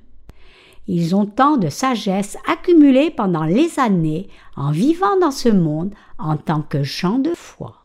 [0.89, 6.39] Ils ont tant de sagesse accumulée pendant les années en vivant dans ce monde en
[6.39, 7.85] tant que gens de foi.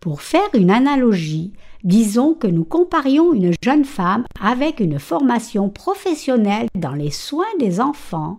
[0.00, 1.52] Pour faire une analogie,
[1.84, 7.80] disons que nous comparions une jeune femme avec une formation professionnelle dans les soins des
[7.80, 8.38] enfants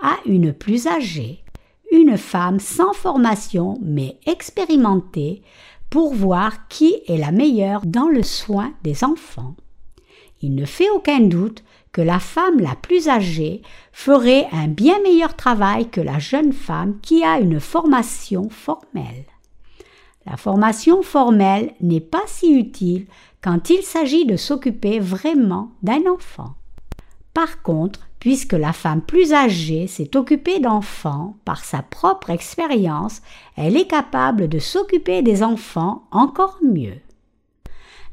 [0.00, 1.42] à une plus âgée,
[1.90, 5.42] une femme sans formation mais expérimentée
[5.90, 9.56] pour voir qui est la meilleure dans le soin des enfants.
[10.42, 11.64] Il ne fait aucun doute
[11.96, 16.98] que la femme la plus âgée ferait un bien meilleur travail que la jeune femme
[17.00, 19.24] qui a une formation formelle.
[20.26, 23.06] La formation formelle n'est pas si utile
[23.42, 26.56] quand il s'agit de s'occuper vraiment d'un enfant.
[27.32, 33.22] Par contre, puisque la femme plus âgée s'est occupée d'enfants par sa propre expérience,
[33.56, 37.00] elle est capable de s'occuper des enfants encore mieux.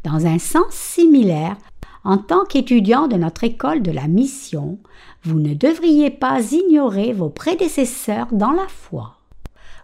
[0.05, 1.57] Dans un sens similaire,
[2.03, 4.79] en tant qu'étudiant de notre école de la mission,
[5.23, 9.17] vous ne devriez pas ignorer vos prédécesseurs dans la foi.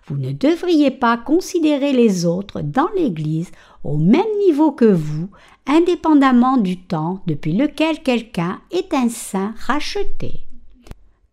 [0.08, 3.52] Vous ne devriez pas considérer les autres dans l'Église
[3.84, 5.30] au même niveau que vous,
[5.68, 10.42] indépendamment du temps depuis lequel quelqu'un est un saint racheté.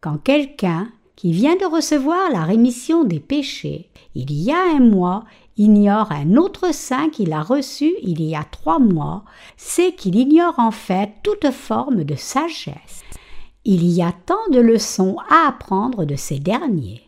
[0.00, 5.24] Quand quelqu'un qui vient de recevoir la rémission des péchés il y a un mois
[5.56, 9.24] ignore un autre saint qu'il a reçu il y a trois mois,
[9.56, 13.02] c'est qu'il ignore en fait toute forme de sagesse.
[13.64, 17.02] Il y a tant de leçons à apprendre de ces derniers.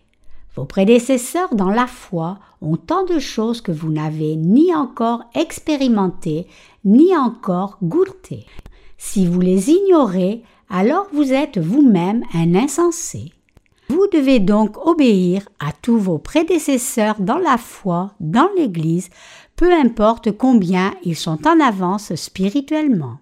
[0.57, 6.49] Vos prédécesseurs dans la foi ont tant de choses que vous n'avez ni encore expérimentées,
[6.85, 8.47] ni encore goûtées.
[8.97, 13.33] Si vous les ignorez, alors vous êtes vous-même un insensé.
[13.89, 19.09] Vous devez donc obéir à tous vos prédécesseurs dans la foi, dans l'Église,
[19.57, 23.19] peu importe combien ils sont en avance spirituellement.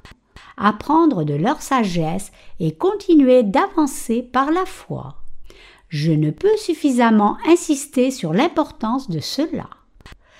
[0.57, 5.17] Apprendre de leur sagesse et continuer d'avancer par la foi.
[5.89, 9.69] Je ne peux suffisamment insister sur l'importance de cela.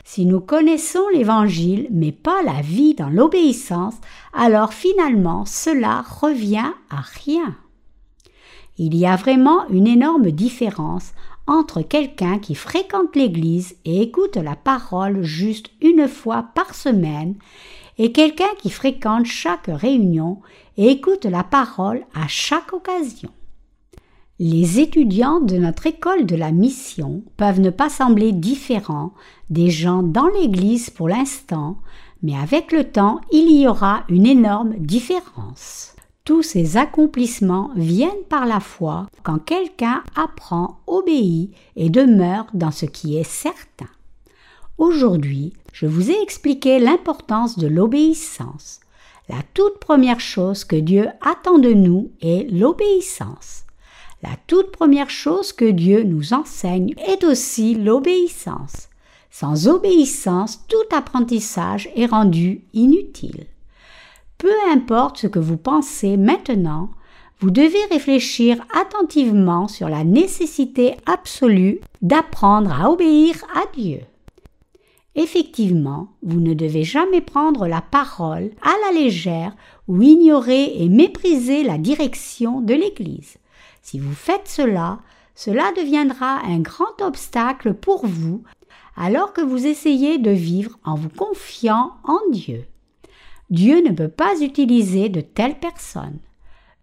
[0.05, 3.95] Si nous connaissons l'Évangile mais pas la vie dans l'obéissance,
[4.33, 7.57] alors finalement cela revient à rien.
[8.79, 11.13] Il y a vraiment une énorme différence
[11.47, 17.37] entre quelqu'un qui fréquente l'Église et écoute la parole juste une fois par semaine
[17.99, 20.41] et quelqu'un qui fréquente chaque réunion
[20.77, 23.31] et écoute la parole à chaque occasion.
[24.39, 29.15] Les étudiants de notre école de la mission peuvent ne pas sembler différents
[29.49, 31.79] des gens dans l'Église pour l'instant,
[32.23, 35.96] mais avec le temps il y aura une énorme différence.
[36.27, 42.85] Tous ces accomplissements viennent par la foi quand quelqu'un apprend, obéit et demeure dans ce
[42.85, 43.87] qui est certain.
[44.77, 48.81] Aujourd'hui, je vous ai expliqué l'importance de l'obéissance.
[49.29, 53.63] La toute première chose que Dieu attend de nous est l'obéissance.
[54.21, 58.89] La toute première chose que Dieu nous enseigne est aussi l'obéissance.
[59.31, 63.47] Sans obéissance, tout apprentissage est rendu inutile.
[64.39, 66.91] Peu importe ce que vous pensez maintenant,
[67.41, 74.01] vous devez réfléchir attentivement sur la nécessité absolue d'apprendre à obéir à Dieu.
[75.15, 79.57] Effectivement, vous ne devez jamais prendre la parole à la légère
[79.89, 83.39] ou ignorer et mépriser la direction de l'Église.
[83.81, 84.99] Si vous faites cela,
[85.35, 88.43] cela deviendra un grand obstacle pour vous
[88.97, 92.65] alors que vous essayez de vivre en vous confiant en Dieu.
[93.51, 96.19] Dieu ne peut pas utiliser de telles personnes.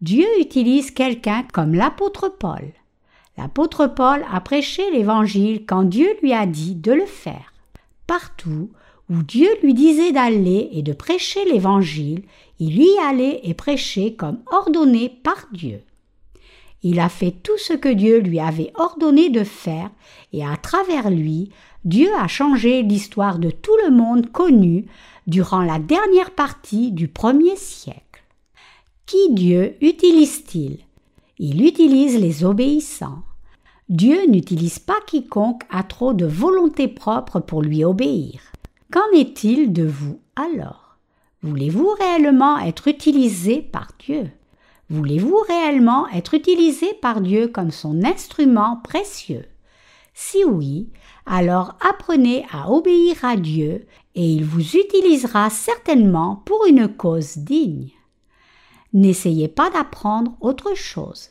[0.02, 2.72] Dieu utilise quelqu'un comme l'apôtre Paul.
[3.38, 7.54] L'apôtre Paul a prêché l'Évangile quand Dieu lui a dit de le faire.
[8.08, 8.70] Partout
[9.10, 12.24] où Dieu lui disait d'aller et de prêcher l'Évangile,
[12.60, 15.82] il y allait et prêchait comme ordonné par Dieu.
[16.84, 19.90] Il a fait tout ce que Dieu lui avait ordonné de faire,
[20.34, 21.50] et à travers lui,
[21.86, 24.86] Dieu a changé l'histoire de tout le monde connu
[25.28, 28.24] durant la dernière partie du premier siècle.
[29.06, 30.80] Qui Dieu utilise-t-il?
[31.40, 33.24] Il utilise les obéissants.
[33.90, 38.42] Dieu n'utilise pas quiconque a trop de volonté propre pour lui obéir.
[38.92, 40.98] Qu'en est-il de vous alors?
[41.42, 44.32] Voulez-vous réellement être utilisé par Dieu?
[44.90, 49.46] Voulez-vous réellement être utilisé par Dieu comme son instrument précieux?
[50.14, 50.90] Si oui,
[51.26, 53.86] alors apprenez à obéir à Dieu
[54.16, 57.90] et il vous utilisera certainement pour une cause digne.
[58.94, 61.30] N'essayez pas d'apprendre autre chose.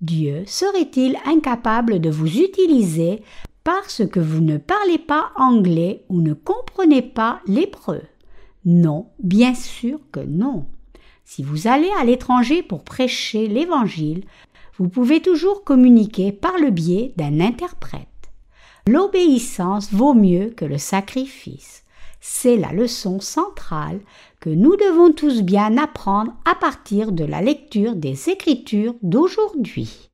[0.00, 3.22] Dieu serait-il incapable de vous utiliser
[3.62, 8.02] parce que vous ne parlez pas anglais ou ne comprenez pas l'hébreu?
[8.64, 10.66] Non, bien sûr que non.
[11.24, 14.24] Si vous allez à l'étranger pour prêcher l'Évangile,
[14.76, 18.08] vous pouvez toujours communiquer par le biais d'un interprète.
[18.86, 21.83] L'obéissance vaut mieux que le sacrifice.
[22.26, 24.00] C'est la leçon centrale
[24.40, 30.10] que nous devons tous bien apprendre à partir de la lecture des Écritures d'aujourd'hui.